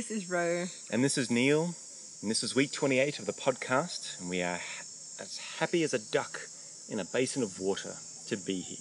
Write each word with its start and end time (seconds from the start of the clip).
this 0.00 0.10
is 0.10 0.30
Ro. 0.30 0.64
And 0.90 1.04
this 1.04 1.18
is 1.18 1.30
Neil, 1.30 1.74
and 2.22 2.30
this 2.30 2.42
is 2.42 2.54
week 2.54 2.72
28 2.72 3.18
of 3.18 3.26
the 3.26 3.34
podcast, 3.34 4.18
and 4.18 4.30
we 4.30 4.40
are 4.40 4.56
ha- 4.56 4.84
as 5.20 5.38
happy 5.58 5.82
as 5.82 5.92
a 5.92 5.98
duck 6.10 6.40
in 6.88 7.00
a 7.00 7.04
basin 7.04 7.42
of 7.42 7.60
water 7.60 7.92
to 8.28 8.36
be 8.38 8.60
here. 8.60 8.78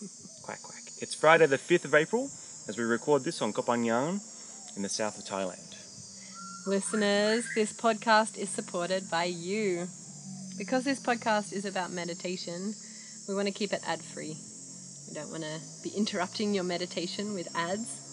quack, 0.42 0.62
quack. 0.62 0.80
It's 1.02 1.14
Friday, 1.14 1.44
the 1.44 1.58
5th 1.58 1.84
of 1.84 1.94
April, 1.94 2.30
as 2.68 2.78
we 2.78 2.84
record 2.84 3.22
this 3.22 3.42
on 3.42 3.52
Koh 3.52 3.60
Phangan 3.60 4.18
in 4.76 4.82
the 4.82 4.88
south 4.88 5.18
of 5.18 5.24
Thailand. 5.24 5.76
Listeners, 6.66 7.44
this 7.54 7.74
podcast 7.74 8.38
is 8.38 8.48
supported 8.48 9.10
by 9.10 9.24
you. 9.24 9.86
Because 10.56 10.84
this 10.84 11.00
podcast 11.00 11.52
is 11.52 11.66
about 11.66 11.92
meditation, 11.92 12.74
we 13.28 13.34
want 13.34 13.46
to 13.46 13.52
keep 13.52 13.74
it 13.74 13.82
ad 13.86 14.00
free. 14.00 14.38
We 15.06 15.14
don't 15.14 15.30
want 15.30 15.42
to 15.42 15.60
be 15.82 15.90
interrupting 15.94 16.54
your 16.54 16.64
meditation 16.64 17.34
with 17.34 17.54
ads. 17.54 18.05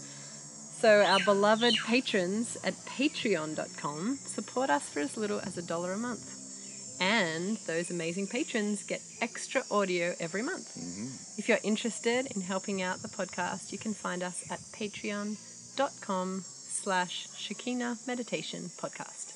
So, 0.84 1.02
our 1.02 1.20
beloved 1.24 1.78
patrons 1.86 2.58
at 2.66 2.74
patreon.com 2.74 4.18
support 4.18 4.70
us 4.70 4.90
for 4.90 5.00
as 5.00 5.16
little 5.16 5.40
as 5.40 5.58
a 5.58 5.62
dollar 5.62 5.94
a 5.94 5.98
month. 5.98 7.00
And 7.00 7.56
those 7.68 7.90
amazing 7.90 8.28
patrons 8.28 8.84
get 8.84 9.02
extra 9.22 9.64
audio 9.72 10.14
every 10.20 10.42
month. 10.42 10.76
Mm-hmm. 10.76 11.40
If 11.40 11.48
you're 11.48 11.64
interested 11.64 12.26
in 12.36 12.42
helping 12.42 12.82
out 12.82 13.02
the 13.02 13.08
podcast, 13.08 13.72
you 13.72 13.78
can 13.78 13.94
find 13.94 14.24
us 14.24 14.44
at 14.52 14.60
patreon.com 14.78 16.44
slash 16.44 17.30
Shekinah 17.34 18.00
Meditation 18.06 18.70
Podcast. 18.78 19.32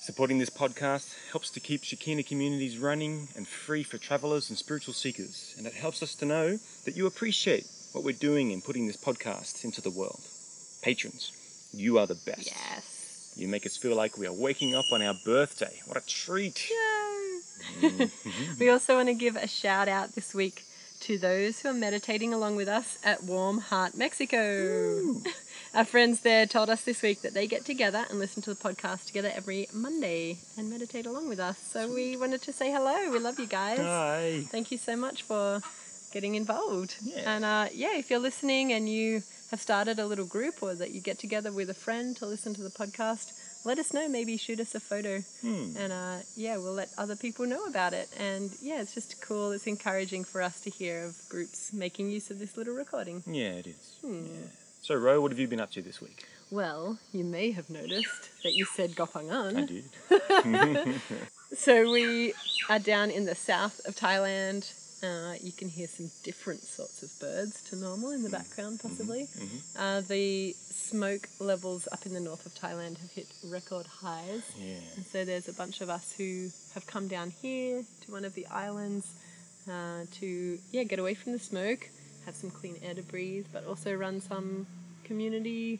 Supporting 0.00 0.38
this 0.38 0.48
podcast 0.48 1.14
helps 1.30 1.50
to 1.50 1.60
keep 1.60 1.84
Shekinah 1.84 2.22
communities 2.22 2.78
running 2.78 3.28
and 3.36 3.46
free 3.46 3.82
for 3.82 3.98
travelers 3.98 4.48
and 4.48 4.56
spiritual 4.56 4.94
seekers, 4.94 5.56
and 5.58 5.66
it 5.66 5.74
helps 5.74 6.02
us 6.02 6.14
to 6.14 6.24
know 6.24 6.58
that 6.86 6.96
you 6.96 7.06
appreciate 7.06 7.66
what 7.92 8.02
we're 8.02 8.12
doing 8.12 8.50
in 8.50 8.62
putting 8.62 8.86
this 8.86 8.96
podcast 8.96 9.62
into 9.62 9.82
the 9.82 9.90
world. 9.90 10.22
Patrons, 10.86 11.32
you 11.72 11.98
are 11.98 12.06
the 12.06 12.14
best. 12.14 12.46
Yes. 12.46 13.34
You 13.34 13.48
make 13.48 13.66
us 13.66 13.76
feel 13.76 13.96
like 13.96 14.16
we 14.16 14.28
are 14.28 14.32
waking 14.32 14.76
up 14.76 14.84
on 14.92 15.02
our 15.02 15.14
birthday. 15.24 15.80
What 15.86 15.96
a 15.96 16.06
treat! 16.06 16.70
we 18.60 18.68
also 18.68 18.94
want 18.94 19.08
to 19.08 19.14
give 19.14 19.34
a 19.34 19.48
shout 19.48 19.88
out 19.88 20.14
this 20.14 20.32
week 20.32 20.62
to 21.00 21.18
those 21.18 21.58
who 21.58 21.70
are 21.70 21.74
meditating 21.74 22.32
along 22.32 22.54
with 22.54 22.68
us 22.68 22.98
at 23.02 23.24
Warm 23.24 23.58
Heart, 23.58 23.96
Mexico. 23.96 25.16
Our 25.74 25.84
friends 25.84 26.20
there 26.20 26.46
told 26.46 26.70
us 26.70 26.82
this 26.82 27.02
week 27.02 27.22
that 27.22 27.34
they 27.34 27.48
get 27.48 27.64
together 27.64 28.04
and 28.08 28.20
listen 28.20 28.40
to 28.42 28.54
the 28.54 28.60
podcast 28.60 29.06
together 29.06 29.32
every 29.34 29.66
Monday 29.74 30.38
and 30.56 30.70
meditate 30.70 31.06
along 31.06 31.28
with 31.28 31.40
us. 31.40 31.58
So 31.58 31.92
we 31.92 32.16
wanted 32.16 32.42
to 32.42 32.52
say 32.52 32.70
hello. 32.70 33.10
We 33.10 33.18
love 33.18 33.40
you 33.40 33.48
guys. 33.48 33.80
Hi. 33.80 34.44
Thank 34.52 34.70
you 34.70 34.78
so 34.78 34.94
much 34.94 35.24
for 35.24 35.60
getting 36.12 36.36
involved. 36.36 36.94
Yeah. 37.02 37.34
And 37.34 37.44
uh, 37.44 37.66
yeah, 37.74 37.98
if 37.98 38.08
you're 38.08 38.20
listening 38.20 38.72
and 38.72 38.88
you 38.88 39.24
have 39.50 39.60
started 39.60 39.98
a 39.98 40.06
little 40.06 40.26
group 40.26 40.62
or 40.62 40.74
that 40.74 40.90
you 40.90 41.00
get 41.00 41.18
together 41.18 41.52
with 41.52 41.70
a 41.70 41.74
friend 41.74 42.16
to 42.16 42.26
listen 42.26 42.54
to 42.54 42.62
the 42.62 42.70
podcast, 42.70 43.32
let 43.64 43.78
us 43.78 43.92
know. 43.92 44.08
Maybe 44.08 44.36
shoot 44.36 44.60
us 44.60 44.74
a 44.74 44.80
photo. 44.80 45.22
And 45.76 45.92
uh, 45.92 46.18
yeah, 46.36 46.56
we'll 46.56 46.72
let 46.72 46.90
other 46.98 47.16
people 47.16 47.46
know 47.46 47.64
about 47.66 47.92
it. 47.92 48.08
And 48.18 48.50
yeah, 48.60 48.80
it's 48.80 48.94
just 48.94 49.20
cool. 49.20 49.52
It's 49.52 49.66
encouraging 49.66 50.24
for 50.24 50.42
us 50.42 50.60
to 50.62 50.70
hear 50.70 51.04
of 51.04 51.16
groups 51.28 51.72
making 51.72 52.10
use 52.10 52.30
of 52.30 52.38
this 52.38 52.56
little 52.56 52.74
recording. 52.74 53.22
Yeah, 53.26 53.52
it 53.52 53.66
is. 53.66 53.96
Yeah. 54.02 54.48
So, 54.82 54.94
Ro, 54.94 55.20
what 55.20 55.32
have 55.32 55.38
you 55.38 55.48
been 55.48 55.60
up 55.60 55.70
to 55.72 55.82
this 55.82 56.00
week? 56.00 56.24
Well, 56.50 56.98
you 57.12 57.24
may 57.24 57.50
have 57.50 57.68
noticed 57.70 58.30
that 58.44 58.52
you 58.52 58.64
said 58.64 58.94
Gopangan. 58.94 59.56
I 59.56 59.64
did. 60.84 61.00
So 61.54 61.90
we 61.90 62.34
are 62.68 62.80
down 62.80 63.10
in 63.10 63.24
the 63.24 63.34
south 63.34 63.80
of 63.86 63.94
Thailand. 63.94 64.70
Uh, 65.02 65.34
you 65.42 65.52
can 65.52 65.68
hear 65.68 65.86
some 65.86 66.10
different 66.22 66.62
sorts 66.62 67.02
of 67.02 67.10
birds 67.20 67.62
to 67.64 67.76
normal 67.76 68.12
in 68.12 68.22
the 68.22 68.30
background, 68.30 68.80
possibly. 68.80 69.28
Uh, 69.78 70.00
the 70.00 70.54
smoke 70.70 71.28
levels 71.38 71.86
up 71.92 72.06
in 72.06 72.14
the 72.14 72.20
north 72.20 72.46
of 72.46 72.54
Thailand 72.54 72.98
have 72.98 73.10
hit 73.10 73.26
record 73.44 73.86
highs. 73.86 74.42
Yeah. 74.58 74.76
And 74.96 75.04
so 75.04 75.24
there's 75.24 75.48
a 75.48 75.52
bunch 75.52 75.82
of 75.82 75.90
us 75.90 76.14
who 76.16 76.48
have 76.74 76.86
come 76.86 77.08
down 77.08 77.30
here 77.42 77.82
to 78.06 78.12
one 78.12 78.24
of 78.24 78.34
the 78.34 78.46
islands 78.46 79.06
uh, 79.70 80.04
to 80.12 80.58
yeah 80.70 80.84
get 80.84 80.98
away 80.98 81.14
from 81.14 81.32
the 81.32 81.38
smoke, 81.38 81.90
have 82.24 82.34
some 82.34 82.50
clean 82.50 82.76
air 82.82 82.94
to 82.94 83.02
breathe, 83.02 83.46
but 83.52 83.66
also 83.66 83.92
run 83.94 84.20
some 84.20 84.66
community 85.04 85.78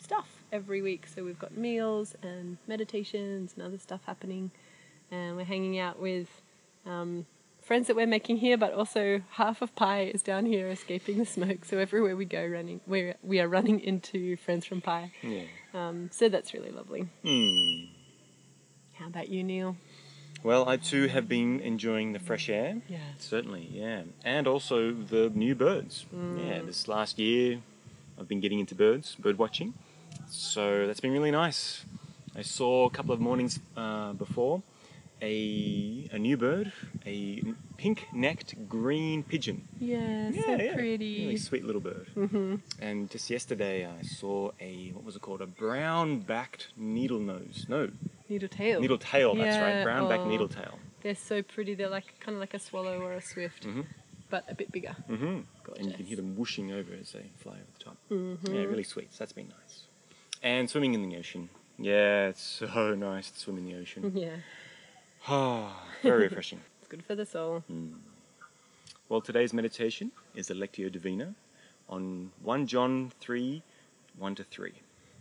stuff 0.00 0.28
every 0.52 0.82
week. 0.82 1.06
So 1.06 1.24
we've 1.24 1.38
got 1.38 1.56
meals 1.56 2.16
and 2.22 2.58
meditations 2.66 3.54
and 3.54 3.64
other 3.64 3.78
stuff 3.78 4.00
happening, 4.04 4.50
and 5.12 5.36
we're 5.36 5.44
hanging 5.44 5.78
out 5.78 6.00
with 6.00 6.28
um, 6.86 7.24
friends 7.68 7.86
that 7.86 7.94
we're 7.94 8.06
making 8.06 8.38
here, 8.38 8.56
but 8.56 8.72
also 8.72 9.20
half 9.32 9.60
of 9.60 9.76
Pai 9.76 10.08
is 10.08 10.22
down 10.22 10.46
here 10.46 10.68
escaping 10.68 11.18
the 11.18 11.26
smoke. 11.26 11.66
So 11.66 11.76
everywhere 11.76 12.16
we 12.16 12.24
go, 12.24 12.44
running 12.44 12.80
we 12.86 13.12
we 13.22 13.40
are 13.40 13.46
running 13.46 13.78
into 13.80 14.36
friends 14.36 14.64
from 14.64 14.80
Pai. 14.80 15.12
Yeah. 15.22 15.42
Um, 15.74 16.08
so 16.10 16.30
that's 16.30 16.54
really 16.54 16.70
lovely. 16.70 17.02
Hmm. 17.22 17.92
How 18.94 19.06
about 19.06 19.28
you, 19.28 19.44
Neil? 19.44 19.76
Well, 20.42 20.68
I 20.68 20.76
too 20.78 21.08
have 21.08 21.28
been 21.28 21.60
enjoying 21.60 22.14
the 22.14 22.18
fresh 22.18 22.48
air. 22.48 22.80
Yeah. 22.88 22.98
Certainly, 23.18 23.68
yeah. 23.70 24.02
And 24.24 24.46
also 24.46 24.92
the 24.92 25.30
new 25.34 25.54
birds. 25.54 26.06
Mm. 26.14 26.46
Yeah, 26.46 26.62
this 26.62 26.88
last 26.88 27.18
year 27.18 27.58
I've 28.18 28.28
been 28.28 28.40
getting 28.40 28.60
into 28.60 28.74
birds, 28.74 29.14
bird 29.16 29.36
watching. 29.36 29.74
So 30.30 30.86
that's 30.86 31.00
been 31.00 31.12
really 31.12 31.30
nice. 31.44 31.84
I 32.34 32.42
saw 32.42 32.86
a 32.86 32.90
couple 32.90 33.12
of 33.12 33.20
mornings 33.20 33.60
uh, 33.76 34.12
before 34.14 34.62
a, 35.20 36.08
a 36.12 36.18
new 36.18 36.36
bird, 36.36 36.72
a 37.06 37.42
pink 37.76 38.06
necked 38.12 38.68
green 38.68 39.22
pigeon. 39.22 39.66
Yeah, 39.80 40.30
so 40.32 40.42
pretty. 40.56 40.76
Really 41.26 41.36
sweet 41.36 41.64
little 41.64 41.80
bird. 41.80 42.06
Mm-hmm. 42.16 42.56
And 42.80 43.10
just 43.10 43.28
yesterday 43.30 43.86
I 43.86 44.02
saw 44.02 44.50
a, 44.60 44.90
what 44.94 45.04
was 45.04 45.16
it 45.16 45.22
called? 45.22 45.40
A 45.42 45.46
brown 45.46 46.20
backed 46.20 46.68
needle 46.76 47.18
nose. 47.20 47.66
No, 47.68 47.90
Needle 48.28 48.48
tail. 48.48 48.80
needle 48.80 48.98
tail, 48.98 49.34
that's 49.34 49.56
Yeah, 49.56 49.76
right. 49.78 49.84
Brown 49.84 50.08
backed 50.08 50.22
oh. 50.22 50.28
needle 50.28 50.48
tail. 50.48 50.78
They're 51.02 51.14
so 51.14 51.42
pretty. 51.42 51.74
They're 51.74 51.88
like 51.88 52.18
kind 52.20 52.34
of 52.34 52.40
like 52.40 52.54
a 52.54 52.58
swallow 52.58 53.00
or 53.00 53.12
a 53.12 53.22
swift, 53.22 53.66
Mhm. 53.66 53.86
but 54.30 54.44
a 54.48 54.54
bit 54.54 54.70
bigger. 54.72 54.96
Mm-hmm. 55.08 55.40
And 55.76 55.86
you 55.86 55.92
can 55.94 56.04
hear 56.06 56.16
them 56.16 56.36
whooshing 56.36 56.72
over 56.72 56.92
as 57.00 57.12
they 57.12 57.30
fly 57.38 57.52
over 57.52 57.62
the 57.78 57.84
top. 57.84 57.96
Mm-hmm. 58.10 58.54
Yeah, 58.54 58.62
really 58.62 58.82
sweet. 58.82 59.12
So 59.12 59.18
that's 59.20 59.32
been 59.32 59.48
nice. 59.48 59.82
And 60.42 60.68
swimming 60.68 60.94
in 60.94 61.08
the 61.08 61.16
ocean. 61.16 61.48
Yeah, 61.78 62.26
it's 62.28 62.42
so 62.42 62.94
nice 62.98 63.30
to 63.30 63.38
swim 63.38 63.58
in 63.58 63.64
the 63.66 63.76
ocean. 63.76 64.12
Yeah, 64.14 64.30
Ah, 64.36 64.40
very 66.02 66.22
refreshing. 66.22 66.60
it's 66.78 66.88
good 66.88 67.04
for 67.04 67.14
the 67.14 67.26
soul. 67.26 67.62
Hmm. 67.66 67.96
Well, 69.10 69.20
today's 69.20 69.52
meditation 69.52 70.10
is 70.34 70.46
the 70.46 70.54
Lectio 70.54 70.90
Divina 70.90 71.34
on 71.86 72.32
1 72.42 72.66
John 72.66 73.12
3 73.20 73.62
1 74.18 74.34
to 74.36 74.44
3, 74.44 74.72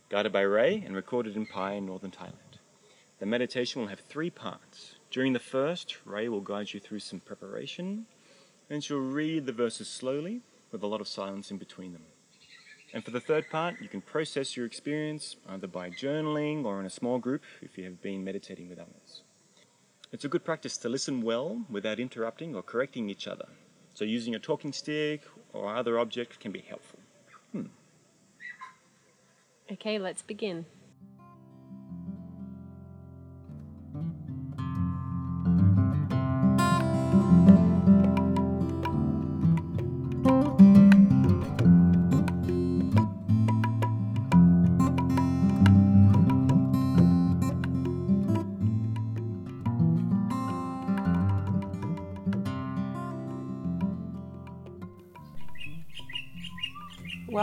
guided 0.10 0.32
by 0.32 0.42
Ray 0.42 0.82
and 0.86 0.96
recorded 0.96 1.36
in 1.36 1.46
Pai 1.46 1.76
in 1.76 1.86
northern 1.86 2.12
Thailand. 2.12 2.60
The 3.20 3.26
meditation 3.26 3.82
will 3.82 3.90
have 3.90 4.00
three 4.00 4.30
parts. 4.30 4.96
During 5.12 5.34
the 5.34 5.40
first, 5.40 5.98
Ray 6.06 6.30
will 6.30 6.42
guide 6.42 6.74
you 6.74 6.80
through 6.80 7.00
some 7.00 7.20
preparation, 7.20 8.06
and 8.70 8.82
she'll 8.82 9.00
read 9.00 9.46
the 9.46 9.52
verses 9.52 9.90
slowly 9.90 10.40
with 10.72 10.84
a 10.84 10.88
lot 10.88 11.02
of 11.02 11.10
silence 11.10 11.52
in 11.52 11.58
between 11.58 11.92
them. 11.92 12.04
And 12.94 13.04
for 13.04 13.12
the 13.12 13.20
third 13.20 13.50
part, 13.50 13.82
you 13.82 13.90
can 13.90 14.00
process 14.00 14.56
your 14.56 14.66
experience 14.66 15.36
either 15.50 15.68
by 15.68 15.90
journaling 15.90 16.64
or 16.64 16.80
in 16.80 16.86
a 16.86 16.90
small 16.90 17.20
group 17.20 17.42
if 17.62 17.78
you 17.78 17.84
have 17.84 18.02
been 18.02 18.24
meditating 18.24 18.70
with 18.70 18.80
others. 18.80 19.24
It's 20.12 20.24
a 20.24 20.30
good 20.30 20.46
practice 20.46 20.78
to 20.78 20.90
listen 20.90 21.22
well 21.22 21.66
without 21.70 22.00
interrupting 22.00 22.56
or 22.56 22.64
correcting 22.64 23.10
each 23.10 23.28
other. 23.28 23.48
So 23.94 24.06
using 24.06 24.36
a 24.36 24.40
talking 24.40 24.72
stick 24.72 25.24
or 25.54 25.76
other 25.76 26.00
object 26.00 26.40
can 26.40 26.52
be 26.52 26.62
helpful. 26.62 27.00
Hmm. 27.52 27.66
Okay, 29.72 30.00
let's 30.00 30.22
begin. 30.22 30.66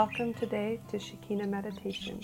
Welcome 0.06 0.34
today 0.34 0.80
to 0.90 0.98
Shekinah 0.98 1.46
Meditation. 1.46 2.20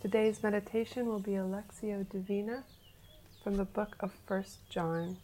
Today's 0.00 0.40
meditation 0.40 1.06
will 1.08 1.18
be 1.18 1.34
a 1.34 1.42
Lectio 1.42 2.08
Divina 2.08 2.62
from 3.42 3.56
the 3.56 3.64
book 3.64 3.96
of 3.98 4.12
1 4.28 4.44
John, 4.70 5.16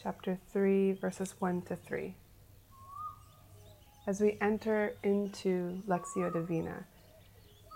chapter 0.00 0.38
3, 0.52 0.92
verses 0.92 1.34
1 1.40 1.62
to 1.62 1.74
3. 1.74 2.14
As 4.06 4.20
we 4.20 4.38
enter 4.40 4.94
into 5.02 5.82
Lectio 5.88 6.32
Divina, 6.32 6.84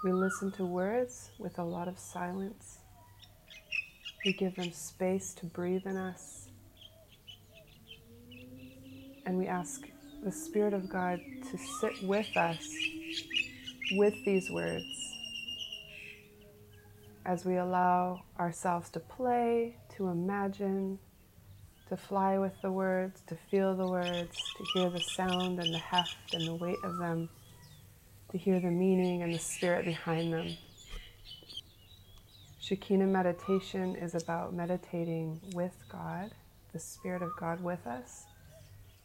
we 0.04 0.12
listen 0.12 0.52
to 0.52 0.64
words 0.64 1.32
with 1.40 1.58
a 1.58 1.64
lot 1.64 1.88
of 1.88 1.98
silence. 1.98 2.78
We 4.24 4.32
give 4.32 4.54
them 4.54 4.70
space 4.70 5.34
to 5.34 5.46
breathe 5.46 5.86
in 5.86 5.96
us. 5.96 6.50
And 9.26 9.38
we 9.38 9.48
ask 9.48 9.88
the 10.24 10.32
Spirit 10.32 10.72
of 10.74 10.88
God 10.88 11.20
to 11.50 11.58
sit 11.58 12.02
with 12.02 12.36
us 12.36 12.66
with 13.92 14.14
these 14.24 14.50
words 14.50 14.84
as 17.26 17.44
we 17.44 17.56
allow 17.56 18.22
ourselves 18.40 18.90
to 18.90 19.00
play, 19.00 19.76
to 19.96 20.08
imagine, 20.08 20.98
to 21.88 21.96
fly 21.96 22.38
with 22.38 22.54
the 22.62 22.72
words, 22.72 23.20
to 23.26 23.36
feel 23.50 23.76
the 23.76 23.86
words, 23.86 24.36
to 24.56 24.64
hear 24.74 24.90
the 24.90 25.00
sound 25.00 25.60
and 25.60 25.72
the 25.72 25.78
heft 25.78 26.34
and 26.34 26.46
the 26.46 26.54
weight 26.54 26.78
of 26.82 26.96
them 26.98 27.28
to 28.34 28.38
hear 28.38 28.58
the 28.58 28.68
meaning 28.68 29.22
and 29.22 29.32
the 29.32 29.38
spirit 29.38 29.84
behind 29.84 30.32
them. 30.32 30.56
Shekinah 32.58 33.06
meditation 33.06 33.94
is 33.94 34.16
about 34.16 34.52
meditating 34.52 35.40
with 35.54 35.72
God, 35.88 36.32
the 36.72 36.80
Spirit 36.80 37.22
of 37.22 37.30
God 37.38 37.62
with 37.62 37.86
us, 37.86 38.24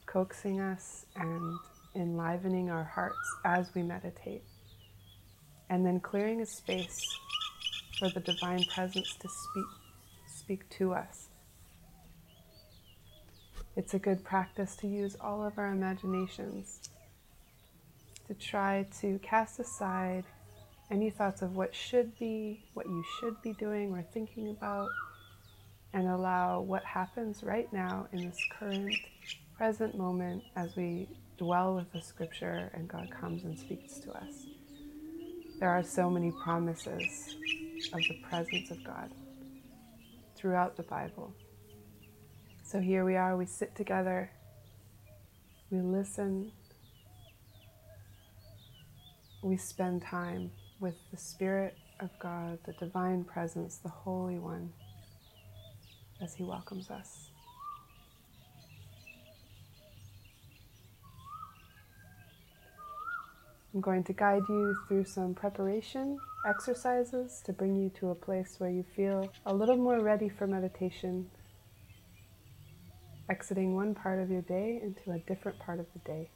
coaxing 0.10 0.60
us 0.60 1.06
and 1.16 1.60
enlivening 1.96 2.72
our 2.72 2.84
hearts 2.84 3.16
as 3.46 3.70
we 3.76 3.84
meditate, 3.84 4.44
and 5.70 5.86
then 5.86 6.00
clearing 6.00 6.42
a 6.42 6.46
space 6.46 7.00
for 8.00 8.10
the 8.10 8.20
divine 8.20 8.64
presence 8.74 9.16
to 9.20 9.30
speak, 9.30 9.66
speak 10.28 10.70
to 10.70 10.94
us. 10.94 11.28
It's 13.76 13.94
a 13.94 14.00
good 14.00 14.24
practice 14.24 14.76
to 14.78 14.88
use 14.88 15.16
all 15.22 15.46
of 15.46 15.60
our 15.60 15.68
imaginations 15.68 16.80
to 18.28 18.34
try 18.34 18.88
to 19.02 19.20
cast 19.20 19.60
aside 19.60 20.24
any 20.90 21.12
thoughts 21.12 21.44
of 21.44 21.56
what 21.56 21.74
should 21.76 22.18
be, 22.18 22.64
what 22.74 22.88
you 22.88 23.04
should 23.20 23.40
be 23.44 23.54
doing 23.54 23.92
or 23.92 24.02
thinking 24.12 24.50
about, 24.50 24.90
and 25.94 26.08
allow 26.08 26.62
what 26.62 26.84
happens 26.84 27.44
right 27.44 27.72
now 27.72 28.08
in 28.12 28.26
this 28.26 28.40
current, 28.58 28.96
present 29.60 29.94
moment 29.94 30.42
as 30.56 30.74
we 30.78 31.06
dwell 31.38 31.76
with 31.76 31.92
the 31.92 32.02
scripture 32.02 32.72
and 32.74 32.88
God 32.88 33.10
comes 33.12 33.44
and 33.44 33.60
speaks 33.60 34.00
to 34.00 34.10
us. 34.14 34.46
There 35.60 35.68
are 35.68 35.84
so 35.84 36.10
many 36.10 36.32
promises 36.32 37.36
of 37.92 38.00
the 38.00 38.22
presence 38.30 38.72
of 38.72 38.82
God 38.86 39.12
throughout 40.38 40.78
the 40.78 40.84
Bible. 40.84 41.34
So 42.64 42.80
here 42.80 43.04
we 43.04 43.18
are, 43.18 43.36
we 43.36 43.46
sit 43.46 43.76
together, 43.76 44.32
we 45.70 45.82
listen, 45.82 46.54
we 49.44 49.58
spend 49.58 50.04
time 50.04 50.52
with 50.80 50.96
the 51.12 51.18
Spirit 51.18 51.76
of 52.00 52.12
God, 52.22 52.60
the 52.66 52.74
divine 52.80 53.26
presence, 53.26 53.76
the 53.80 53.90
Holy 53.90 54.40
One, 54.40 54.72
as 56.22 56.34
He 56.34 56.46
welcomes 56.46 56.90
us. 56.90 57.29
I'm 63.74 63.82
going 63.82 64.04
to 64.06 64.14
guide 64.14 64.42
you 64.50 64.76
through 64.88 65.06
some 65.06 65.36
preparation 65.36 66.18
exercises 66.46 67.42
to 67.46 67.54
bring 67.54 67.76
you 67.76 67.90
to 68.00 68.10
a 68.10 68.16
place 68.16 68.56
where 68.58 68.70
you 68.70 68.84
feel 68.96 69.32
a 69.46 69.54
little 69.54 69.78
more 69.78 70.00
ready 70.00 70.28
for 70.28 70.48
meditation, 70.48 71.30
exiting 73.30 73.76
one 73.76 73.94
part 73.94 74.20
of 74.20 74.32
your 74.32 74.42
day 74.42 74.80
into 74.82 75.12
a 75.12 75.20
different 75.20 75.60
part 75.60 75.80
of 75.80 75.86
the 75.94 76.00
day. 76.00 76.30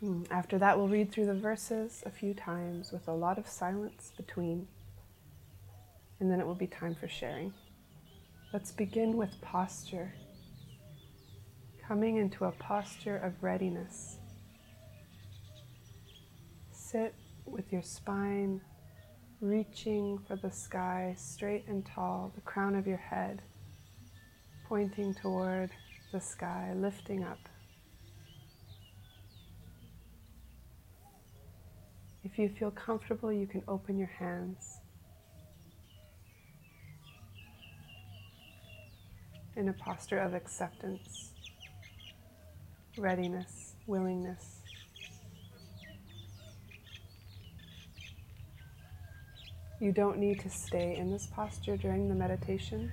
Hmm, 0.00 0.22
after 0.30 0.58
that, 0.58 0.78
we'll 0.78 0.88
read 0.88 1.12
through 1.12 1.26
the 1.26 1.34
verses 1.34 2.02
a 2.06 2.10
few 2.10 2.32
times 2.32 2.92
with 2.92 3.08
a 3.08 3.12
lot 3.12 3.36
of 3.36 3.48
silence 3.48 4.12
between, 4.16 4.68
and 6.20 6.30
then 6.30 6.40
it 6.40 6.46
will 6.46 6.54
be 6.54 6.68
time 6.68 6.94
for 6.94 7.08
sharing. 7.08 7.52
Let's 8.52 8.70
begin 8.70 9.16
with 9.16 9.40
posture. 9.42 10.14
Coming 11.86 12.16
into 12.16 12.44
a 12.44 12.52
posture 12.52 13.16
of 13.16 13.42
readiness. 13.42 14.17
Sit 16.90 17.14
with 17.44 17.70
your 17.70 17.82
spine 17.82 18.62
reaching 19.42 20.18
for 20.26 20.36
the 20.36 20.50
sky, 20.50 21.14
straight 21.18 21.66
and 21.68 21.84
tall, 21.84 22.32
the 22.34 22.40
crown 22.40 22.74
of 22.74 22.86
your 22.86 22.96
head 22.96 23.42
pointing 24.66 25.12
toward 25.12 25.70
the 26.12 26.20
sky, 26.20 26.72
lifting 26.74 27.24
up. 27.24 27.46
If 32.24 32.38
you 32.38 32.48
feel 32.58 32.70
comfortable, 32.70 33.30
you 33.30 33.46
can 33.46 33.62
open 33.68 33.98
your 33.98 34.08
hands. 34.08 34.78
In 39.56 39.68
a 39.68 39.74
posture 39.74 40.20
of 40.20 40.32
acceptance, 40.32 41.32
readiness, 42.96 43.74
willingness. 43.86 44.57
You 49.80 49.92
don't 49.92 50.18
need 50.18 50.40
to 50.40 50.50
stay 50.50 50.96
in 50.96 51.12
this 51.12 51.26
posture 51.26 51.76
during 51.76 52.08
the 52.08 52.14
meditation. 52.14 52.90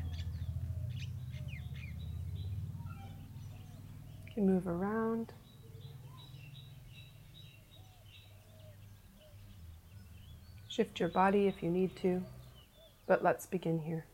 You 4.27 4.33
can 4.33 4.45
move 4.45 4.67
around. 4.67 5.33
Shift 10.67 11.00
your 11.00 11.10
body 11.10 11.48
if 11.48 11.63
you 11.63 11.71
need 11.71 11.95
to, 12.01 12.21
but 13.07 13.24
let's 13.24 13.48
begin 13.48 13.79
here. 13.79 14.05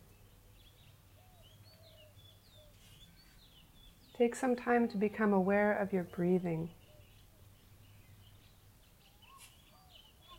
Take 4.17 4.35
some 4.35 4.55
time 4.55 4.87
to 4.89 4.97
become 4.97 5.33
aware 5.33 5.73
of 5.73 5.91
your 5.91 6.03
breathing. 6.03 6.69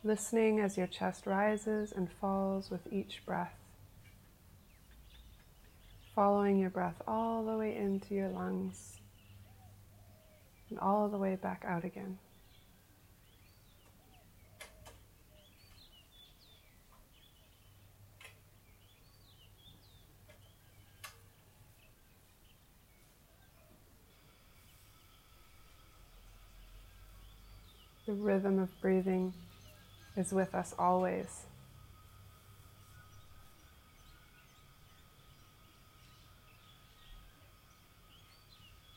Listening 0.05 0.59
as 0.59 0.77
your 0.77 0.87
chest 0.87 1.25
rises 1.25 1.93
and 1.93 2.11
falls 2.11 2.69
with 2.69 2.91
each 2.91 3.25
breath. 3.25 3.53
Following 6.13 6.59
your 6.59 6.69
breath 6.69 7.01
all 7.07 7.45
the 7.45 7.55
way 7.55 7.73
into 7.77 8.13
your 8.13 8.27
lungs 8.27 8.97
and 10.69 10.77
all 10.77 11.07
the 11.07 11.17
way 11.17 11.37
back 11.37 11.63
out 11.65 11.85
again. 11.85 12.17
The 28.05 28.11
rhythm 28.11 28.59
of 28.59 28.69
breathing 28.81 29.33
is 30.15 30.31
with 30.31 30.53
us 30.53 30.73
always. 30.77 31.45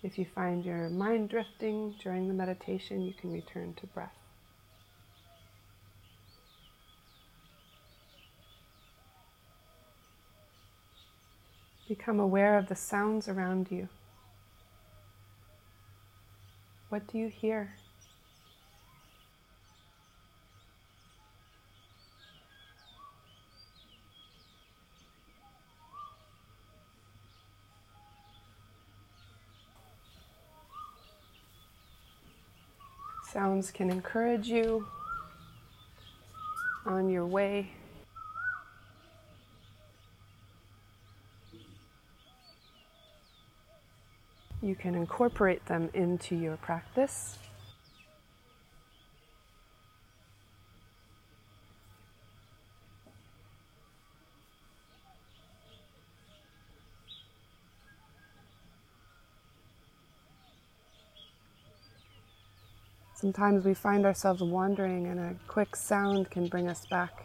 If 0.02 0.18
you 0.18 0.24
find 0.24 0.64
your 0.64 0.88
mind 0.88 1.30
drifting 1.30 1.94
during 2.02 2.28
the 2.28 2.34
meditation, 2.34 3.02
you 3.02 3.12
can 3.12 3.32
return 3.32 3.74
to 3.80 3.86
breath. 3.88 4.14
Become 11.88 12.20
aware 12.20 12.58
of 12.58 12.68
the 12.68 12.74
sounds 12.74 13.28
around 13.28 13.68
you. 13.70 13.88
What 16.88 17.06
do 17.06 17.18
you 17.18 17.28
hear? 17.28 17.74
Sounds 33.36 33.70
can 33.70 33.90
encourage 33.90 34.48
you 34.48 34.86
on 36.86 37.10
your 37.10 37.26
way. 37.26 37.70
you 44.62 44.74
can 44.74 44.94
incorporate 44.94 45.64
them 45.66 45.90
into 45.92 46.34
your 46.34 46.56
practice. 46.56 47.36
Sometimes 63.26 63.64
we 63.64 63.74
find 63.74 64.06
ourselves 64.06 64.40
wandering, 64.40 65.08
and 65.08 65.18
a 65.18 65.34
quick 65.48 65.74
sound 65.74 66.30
can 66.30 66.46
bring 66.46 66.68
us 66.68 66.86
back. 66.86 67.24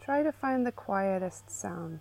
Try 0.00 0.22
to 0.22 0.30
find 0.30 0.64
the 0.64 0.70
quietest 0.70 1.50
sound. 1.50 1.98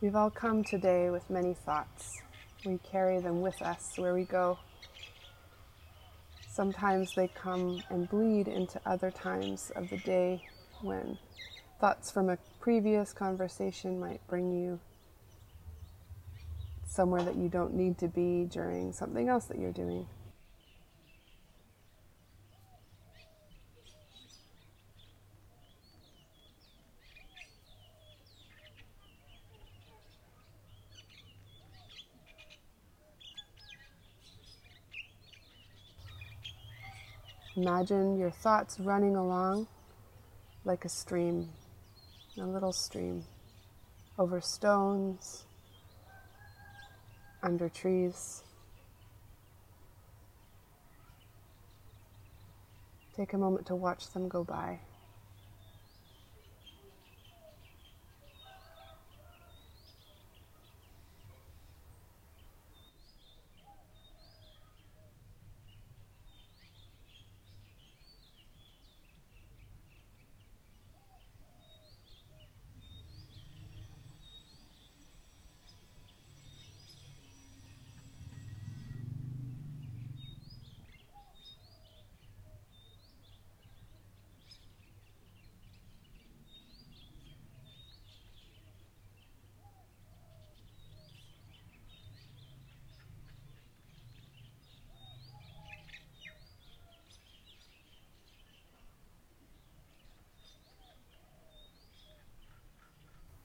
We've 0.00 0.14
all 0.14 0.30
come 0.30 0.62
today 0.62 1.10
with 1.10 1.28
many 1.28 1.54
thoughts. 1.54 2.22
We 2.64 2.78
carry 2.88 3.20
them 3.20 3.40
with 3.40 3.60
us 3.60 3.94
where 3.96 4.14
we 4.14 4.22
go. 4.22 4.60
Sometimes 6.48 7.16
they 7.16 7.26
come 7.26 7.82
and 7.90 8.08
bleed 8.08 8.46
into 8.46 8.80
other 8.86 9.10
times 9.10 9.72
of 9.74 9.90
the 9.90 9.96
day 9.96 10.44
when 10.82 11.18
thoughts 11.80 12.12
from 12.12 12.30
a 12.30 12.38
previous 12.60 13.12
conversation 13.12 13.98
might 13.98 14.24
bring 14.28 14.52
you 14.52 14.78
somewhere 16.86 17.24
that 17.24 17.34
you 17.34 17.48
don't 17.48 17.74
need 17.74 17.98
to 17.98 18.06
be 18.06 18.44
during 18.44 18.92
something 18.92 19.28
else 19.28 19.46
that 19.46 19.58
you're 19.58 19.72
doing. 19.72 20.06
Imagine 37.58 38.16
your 38.16 38.30
thoughts 38.30 38.78
running 38.78 39.16
along 39.16 39.66
like 40.64 40.84
a 40.84 40.88
stream, 40.88 41.48
a 42.40 42.46
little 42.46 42.72
stream, 42.72 43.24
over 44.16 44.40
stones, 44.40 45.44
under 47.42 47.68
trees. 47.68 48.44
Take 53.16 53.32
a 53.32 53.38
moment 53.38 53.66
to 53.66 53.74
watch 53.74 54.08
them 54.12 54.28
go 54.28 54.44
by. 54.44 54.78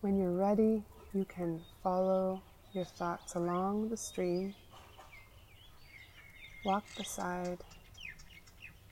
When 0.04 0.20
you're 0.20 0.32
ready, 0.32 0.84
you 1.14 1.24
can 1.24 1.62
follow 1.82 2.42
your 2.74 2.84
thoughts 2.84 3.36
along 3.36 3.88
the 3.88 3.96
stream, 3.96 4.54
walk 6.66 6.84
beside 6.98 7.60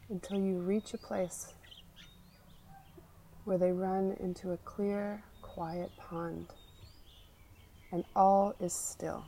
until 0.08 0.40
you 0.40 0.60
reach 0.60 0.94
a 0.94 0.98
place 0.98 1.54
where 3.44 3.58
they 3.58 3.74
run 3.74 4.16
into 4.22 4.52
a 4.52 4.58
clear, 4.60 5.22
quiet 5.42 5.92
pond, 5.98 6.48
and 7.92 8.06
all 8.16 8.56
is 8.62 8.72
still. 8.72 9.26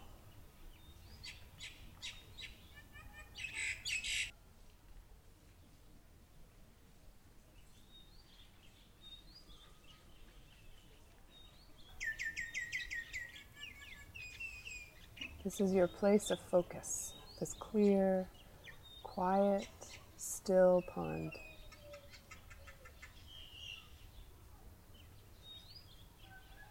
This 15.53 15.69
is 15.69 15.75
your 15.75 15.87
place 15.87 16.31
of 16.31 16.39
focus, 16.49 17.13
this 17.39 17.53
clear, 17.59 18.25
quiet, 19.03 19.67
still 20.17 20.83
pond. 20.87 21.31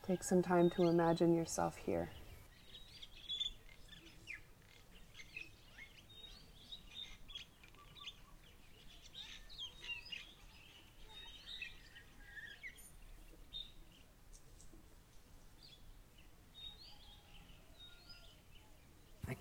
Take 0.04 0.24
some 0.24 0.42
time 0.42 0.68
to 0.70 0.88
imagine 0.88 1.32
yourself 1.32 1.76
here. 1.76 2.10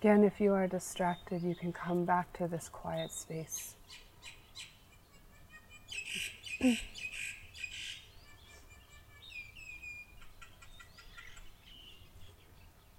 Again, 0.02 0.24
if 0.24 0.40
you 0.40 0.52
are 0.52 0.66
distracted, 0.66 1.42
you 1.44 1.54
can 1.54 1.72
come 1.72 2.04
back 2.04 2.32
to 2.38 2.48
this 2.48 2.68
quiet 2.68 3.12
space. 3.12 3.76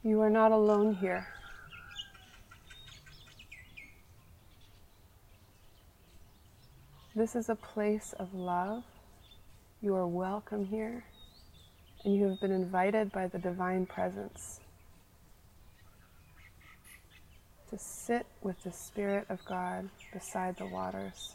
you 0.01 0.21
are 0.21 0.29
not 0.29 0.53
alone 0.53 0.93
here. 0.95 1.27
This 7.13 7.35
is 7.35 7.49
a 7.49 7.55
place 7.55 8.13
of 8.17 8.33
love. 8.33 8.85
You 9.81 9.93
are 9.95 10.07
welcome 10.07 10.63
here, 10.63 11.03
and 12.05 12.15
you 12.15 12.29
have 12.29 12.39
been 12.39 12.53
invited 12.53 13.11
by 13.11 13.27
the 13.27 13.39
Divine 13.39 13.85
Presence 13.85 14.61
to 17.73 17.79
sit 17.79 18.27
with 18.43 18.61
the 18.61 18.71
Spirit 18.71 19.25
of 19.29 19.43
God 19.45 19.89
beside 20.13 20.55
the 20.57 20.67
waters. 20.67 21.33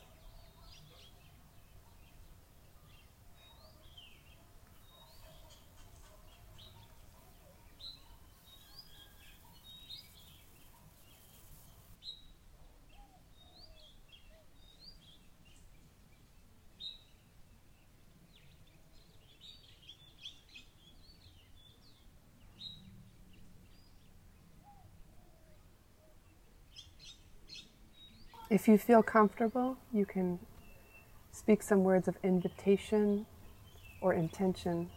If 28.51 28.67
you 28.67 28.79
feel 28.79 29.03
comfortable, 29.03 29.77
you 29.93 30.07
can 30.07 30.39
speak 31.33 31.63
some 31.63 31.85
words 31.85 32.09
of 32.09 32.17
invitation 32.23 33.27
or 34.01 34.15
intention 34.15 34.89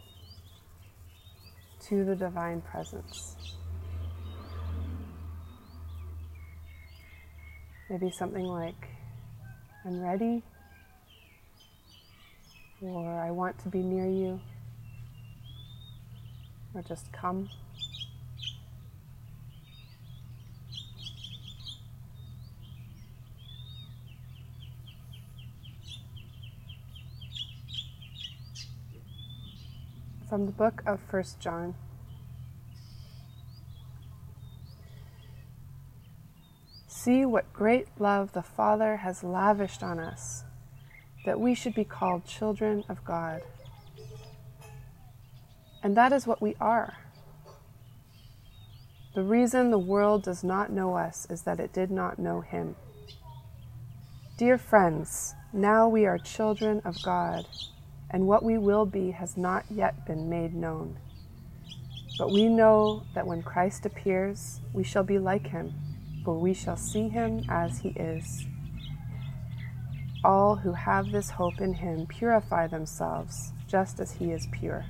to 1.81 2.05
the 2.05 2.15
divine 2.15 2.61
presence. 2.61 3.35
Maybe 7.89 8.09
something 8.09 8.45
like, 8.45 8.87
I'm 9.85 10.01
ready, 10.01 10.43
or 12.81 13.19
I 13.19 13.31
want 13.31 13.59
to 13.63 13.67
be 13.67 13.79
near 13.79 14.07
you, 14.07 14.39
or 16.73 16.83
just 16.83 17.11
come. 17.11 17.49
From 30.31 30.45
the 30.45 30.53
book 30.53 30.81
of 30.85 31.01
First 31.01 31.41
John. 31.41 31.75
See 36.87 37.25
what 37.25 37.51
great 37.51 37.89
love 37.99 38.31
the 38.31 38.41
Father 38.41 38.95
has 38.95 39.25
lavished 39.25 39.83
on 39.83 39.99
us, 39.99 40.45
that 41.25 41.37
we 41.37 41.53
should 41.53 41.75
be 41.75 41.83
called 41.83 42.23
children 42.23 42.85
of 42.87 43.03
God. 43.03 43.41
And 45.83 45.97
that 45.97 46.13
is 46.13 46.25
what 46.25 46.41
we 46.41 46.55
are. 46.61 46.95
The 49.13 49.23
reason 49.23 49.69
the 49.69 49.77
world 49.77 50.23
does 50.23 50.45
not 50.45 50.71
know 50.71 50.95
us 50.95 51.27
is 51.29 51.41
that 51.41 51.59
it 51.59 51.73
did 51.73 51.91
not 51.91 52.19
know 52.19 52.39
Him. 52.39 52.77
Dear 54.37 54.57
friends, 54.57 55.35
now 55.51 55.89
we 55.89 56.05
are 56.05 56.17
children 56.17 56.81
of 56.85 56.95
God, 57.03 57.45
and 58.11 58.27
what 58.27 58.43
we 58.43 58.57
will 58.57 58.85
be 58.85 59.11
has 59.11 59.35
not 59.35 59.65
yet 59.69 60.05
been 60.05 60.29
made 60.29 60.53
known. 60.53 60.99
But 62.17 62.31
we 62.31 62.47
know 62.47 63.03
that 63.15 63.25
when 63.25 63.41
Christ 63.41 63.85
appears, 63.85 64.61
we 64.73 64.83
shall 64.83 65.03
be 65.03 65.17
like 65.17 65.47
Him 65.47 65.73
for 66.23 66.37
we 66.37 66.53
shall 66.53 66.77
see 66.77 67.09
him 67.09 67.43
as 67.49 67.79
he 67.79 67.89
is. 67.89 68.45
All 70.23 70.55
who 70.55 70.73
have 70.73 71.11
this 71.11 71.31
hope 71.31 71.59
in 71.59 71.73
him 71.73 72.05
purify 72.07 72.67
themselves 72.67 73.51
just 73.67 73.99
as 73.99 74.11
he 74.11 74.31
is 74.31 74.47
pure. 74.51 74.85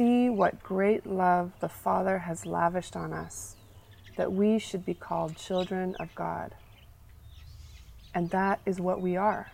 See 0.00 0.30
what 0.30 0.62
great 0.62 1.04
love 1.04 1.52
the 1.60 1.68
Father 1.68 2.20
has 2.20 2.46
lavished 2.46 2.96
on 2.96 3.12
us, 3.12 3.56
that 4.16 4.32
we 4.32 4.58
should 4.58 4.86
be 4.86 4.94
called 4.94 5.36
children 5.36 5.94
of 6.00 6.14
God. 6.14 6.54
And 8.14 8.30
that 8.30 8.60
is 8.64 8.80
what 8.80 9.02
we 9.02 9.18
are. 9.18 9.52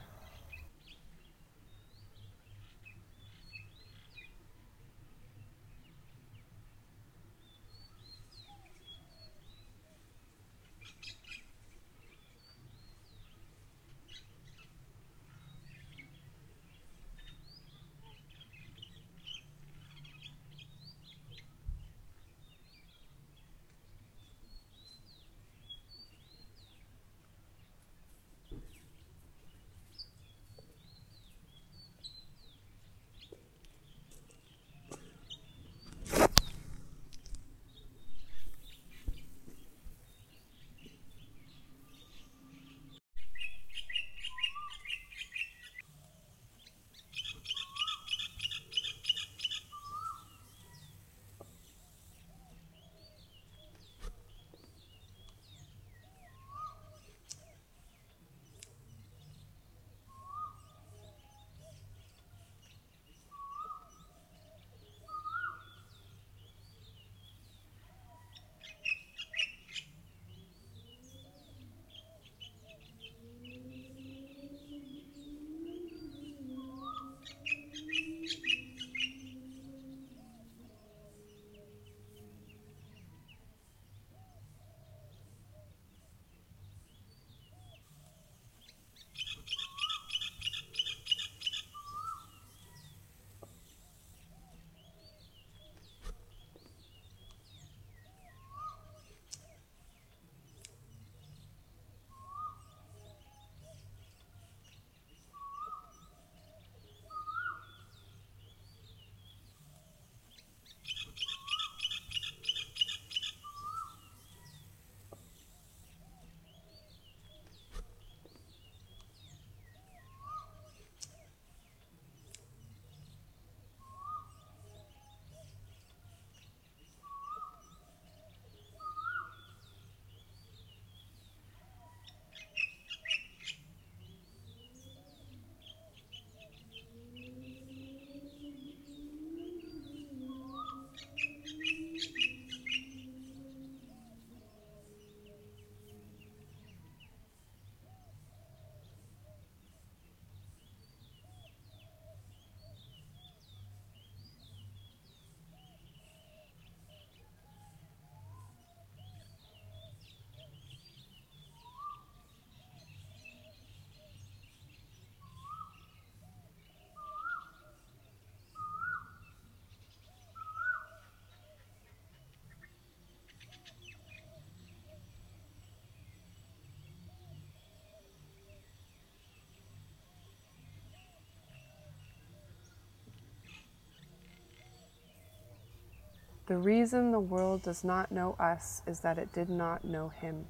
The 186.46 186.56
reason 186.56 187.10
the 187.10 187.18
world 187.18 187.62
does 187.62 187.82
not 187.82 188.12
know 188.12 188.36
us 188.38 188.82
is 188.86 189.00
that 189.00 189.18
it 189.18 189.32
did 189.32 189.50
not 189.50 189.84
know 189.84 190.10
him. 190.10 190.46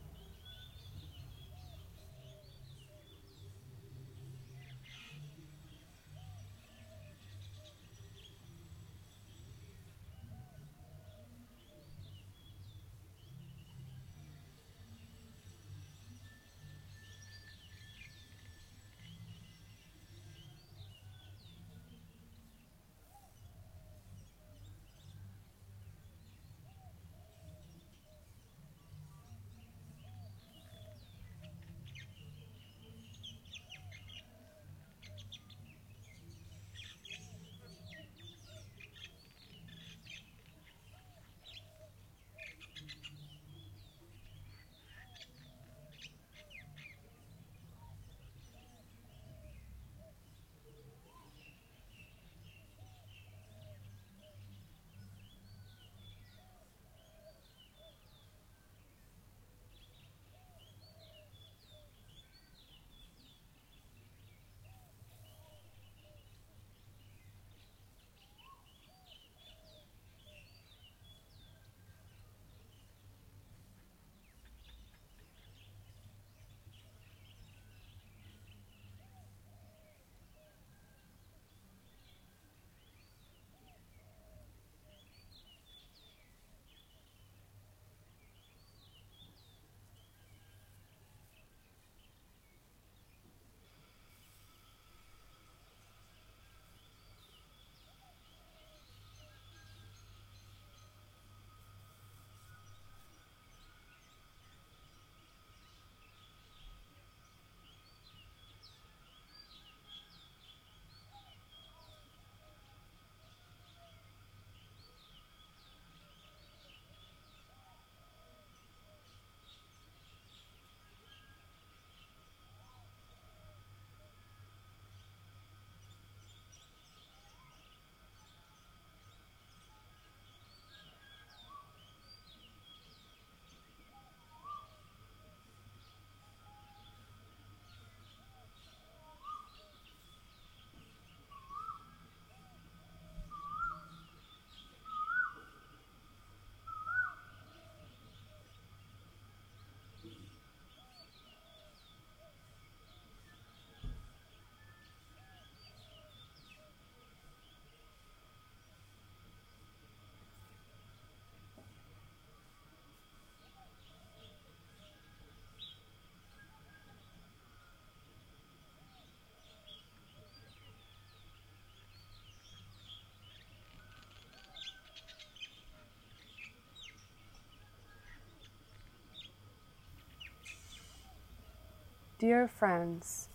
Dear 182.18 182.48
friends, 182.48 183.29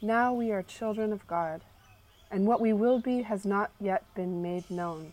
now 0.00 0.32
we 0.32 0.52
are 0.52 0.62
children 0.62 1.12
of 1.12 1.26
God, 1.26 1.62
and 2.30 2.46
what 2.46 2.60
we 2.60 2.72
will 2.72 3.00
be 3.00 3.22
has 3.22 3.44
not 3.44 3.72
yet 3.80 4.04
been 4.14 4.40
made 4.40 4.70
known. 4.70 5.12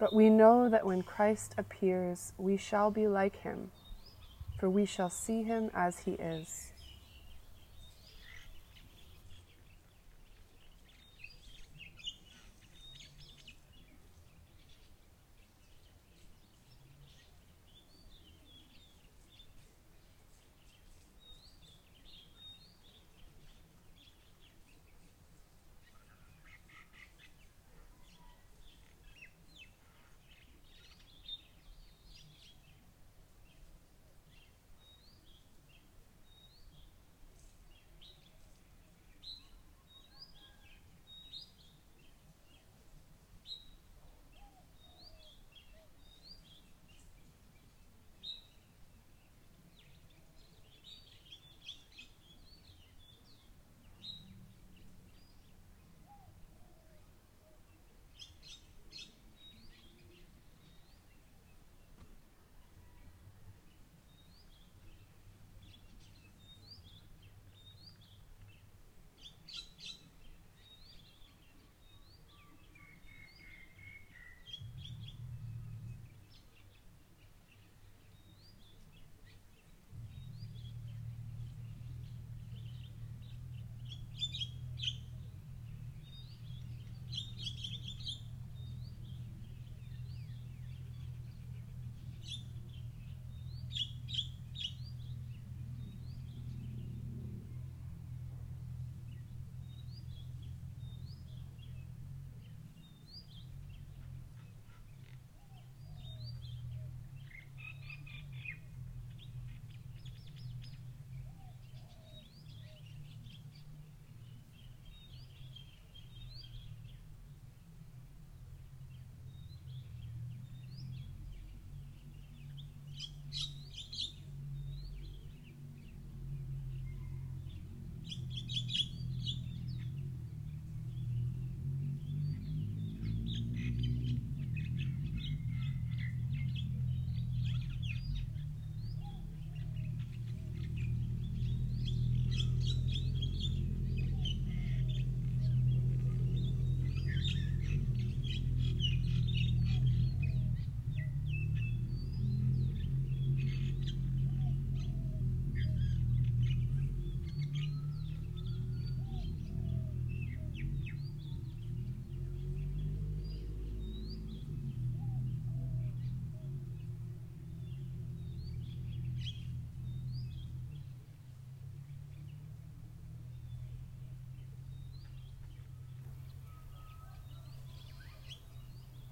But 0.00 0.14
we 0.14 0.30
know 0.30 0.70
that 0.70 0.86
when 0.86 1.02
Christ 1.02 1.54
appears, 1.58 2.32
we 2.38 2.56
shall 2.56 2.90
be 2.90 3.06
like 3.06 3.36
him, 3.36 3.70
for 4.58 4.70
we 4.70 4.86
shall 4.86 5.10
see 5.10 5.42
him 5.42 5.70
as 5.74 6.00
he 6.00 6.12
is. 6.12 6.72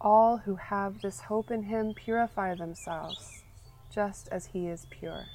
All 0.01 0.37
who 0.39 0.55
have 0.57 1.01
this 1.03 1.21
hope 1.21 1.51
in 1.51 1.65
him 1.65 1.93
purify 1.93 2.55
themselves, 2.55 3.43
just 3.91 4.29
as 4.29 4.47
he 4.47 4.69
is 4.69 4.87
pure. 4.91 5.27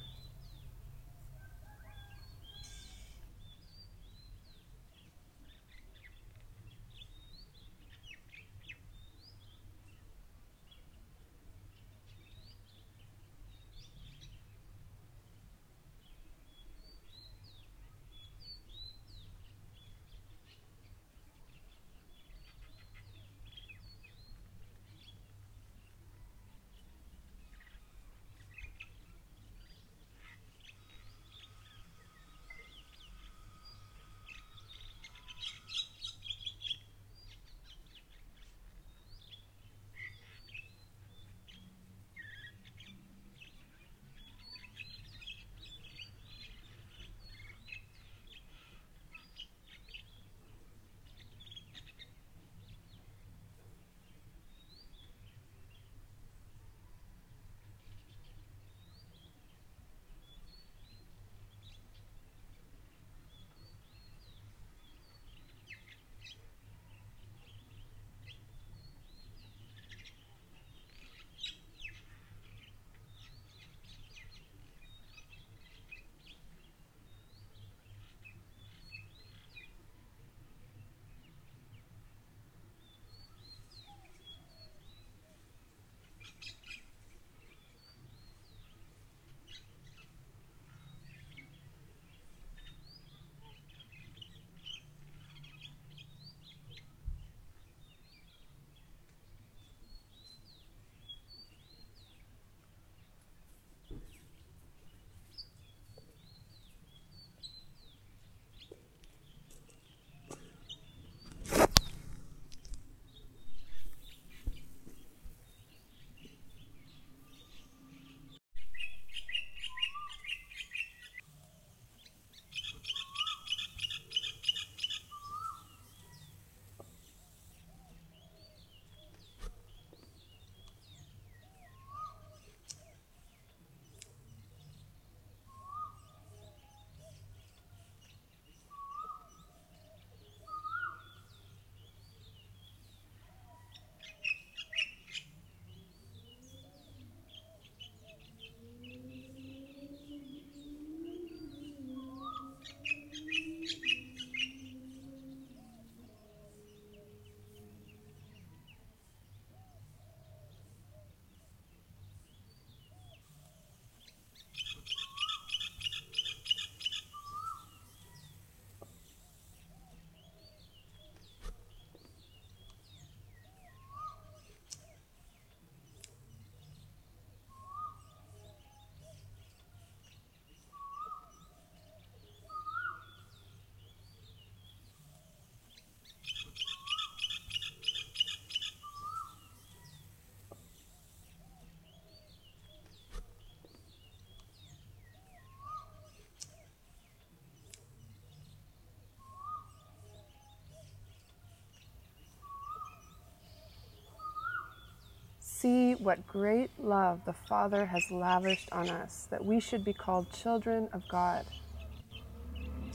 See 205.64 205.94
what 205.94 206.26
great 206.26 206.68
love 206.78 207.24
the 207.24 207.32
Father 207.32 207.86
has 207.86 208.10
lavished 208.10 208.70
on 208.70 208.90
us, 208.90 209.26
that 209.30 209.42
we 209.42 209.58
should 209.58 209.82
be 209.82 209.94
called 209.94 210.30
children 210.30 210.90
of 210.92 211.02
God. 211.08 211.46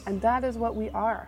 And 0.06 0.22
that 0.22 0.44
is 0.44 0.56
what 0.56 0.76
we 0.76 0.88
are. 0.92 1.28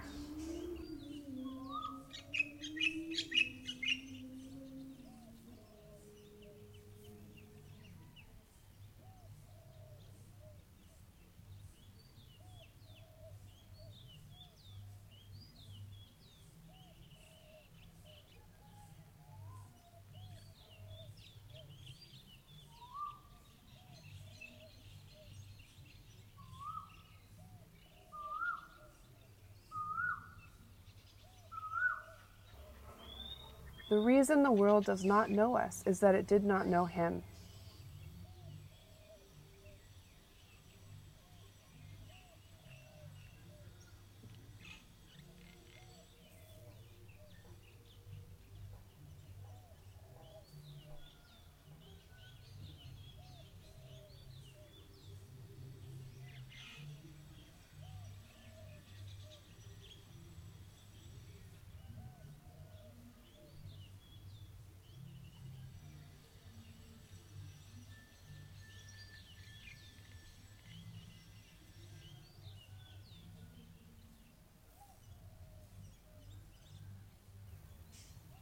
The 33.92 34.00
reason 34.00 34.42
the 34.42 34.54
world 34.54 34.86
does 34.86 35.04
not 35.04 35.30
know 35.30 35.58
us 35.58 35.84
is 35.86 36.00
that 36.00 36.16
it 36.16 36.26
did 36.26 36.46
not 36.46 36.66
know 36.66 36.86
Him. 36.86 37.24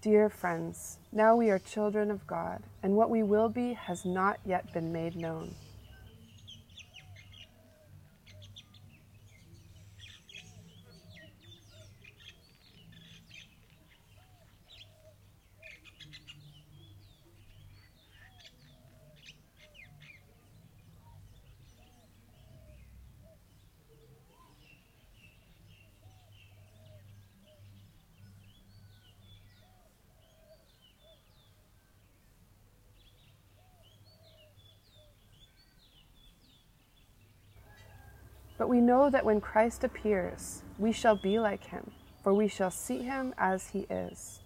Dear 0.09 0.27
friends, 0.27 0.97
now 1.11 1.35
we 1.35 1.51
are 1.51 1.59
children 1.59 2.09
of 2.09 2.25
God, 2.25 2.63
and 2.81 2.95
what 2.95 3.11
we 3.11 3.21
will 3.21 3.47
be 3.47 3.73
has 3.73 4.05
not 4.05 4.39
yet 4.43 4.73
been 4.73 4.91
made 4.91 5.15
known. 5.15 5.53
But 38.59 38.67
we 38.69 38.81
know 38.81 39.09
that 39.09 39.23
when 39.23 39.39
Christ 39.39 39.85
appears, 39.85 40.63
we 40.77 40.91
shall 40.91 41.15
be 41.15 41.39
like 41.39 41.63
him, 41.63 41.91
for 42.21 42.33
we 42.33 42.49
shall 42.49 42.69
see 42.69 43.01
him 43.01 43.33
as 43.37 43.69
he 43.69 43.87
is. 43.89 44.41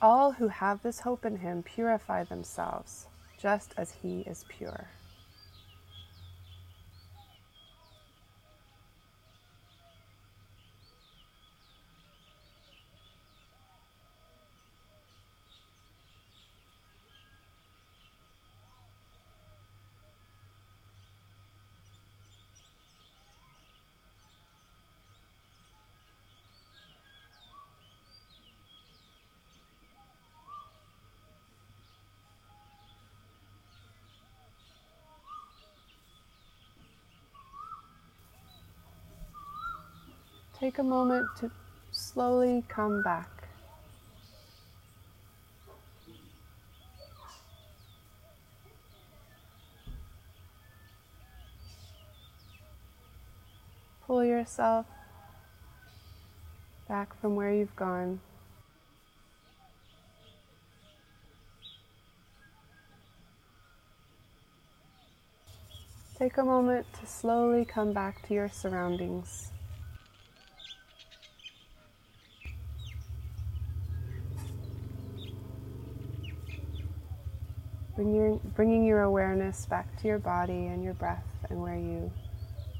All 0.00 0.30
who 0.30 0.46
have 0.46 0.82
this 0.82 1.00
hope 1.00 1.24
in 1.24 1.38
him 1.38 1.64
purify 1.64 2.22
themselves, 2.22 3.06
just 3.36 3.74
as 3.76 3.90
he 3.90 4.20
is 4.20 4.44
pure. 4.48 4.86
Take 40.60 40.78
a 40.78 40.82
moment 40.82 41.28
to 41.38 41.52
slowly 41.92 42.64
come 42.66 43.00
back. 43.04 43.28
Pull 54.04 54.24
yourself 54.24 54.86
back 56.88 57.14
from 57.20 57.36
where 57.36 57.52
you've 57.52 57.76
gone. 57.76 58.18
Take 66.18 66.36
a 66.36 66.44
moment 66.44 66.84
to 66.94 67.06
slowly 67.06 67.64
come 67.64 67.92
back 67.92 68.26
to 68.26 68.34
your 68.34 68.48
surroundings. 68.48 69.52
Bring 77.98 78.14
your, 78.14 78.36
bringing 78.54 78.84
your 78.84 79.02
awareness 79.02 79.66
back 79.66 80.00
to 80.02 80.06
your 80.06 80.20
body 80.20 80.66
and 80.66 80.84
your 80.84 80.94
breath 80.94 81.26
and 81.50 81.60
where 81.60 81.76
you 81.76 82.12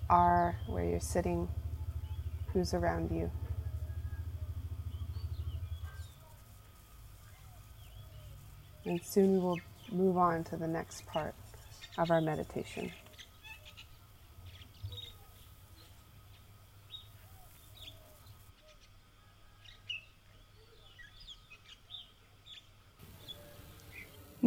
are, 0.08 0.56
where 0.68 0.84
you're 0.84 1.00
sitting, 1.00 1.48
who's 2.52 2.72
around 2.72 3.10
you. 3.10 3.28
And 8.84 9.04
soon 9.04 9.32
we 9.32 9.40
will 9.40 9.58
move 9.90 10.16
on 10.16 10.44
to 10.44 10.56
the 10.56 10.68
next 10.68 11.04
part 11.06 11.34
of 11.98 12.12
our 12.12 12.20
meditation. 12.20 12.92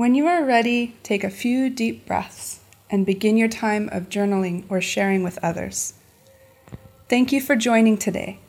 When 0.01 0.15
you 0.15 0.25
are 0.25 0.43
ready, 0.43 0.95
take 1.03 1.23
a 1.23 1.29
few 1.29 1.69
deep 1.69 2.07
breaths 2.07 2.61
and 2.89 3.05
begin 3.05 3.37
your 3.37 3.47
time 3.47 3.87
of 3.91 4.09
journaling 4.09 4.65
or 4.67 4.81
sharing 4.81 5.21
with 5.21 5.37
others. 5.43 5.93
Thank 7.07 7.31
you 7.31 7.39
for 7.39 7.55
joining 7.55 7.99
today. 7.99 8.39